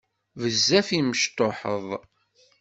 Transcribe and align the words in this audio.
Bezzaf 0.39 0.87
i 0.97 0.99
mecṭuḥet. 1.07 1.87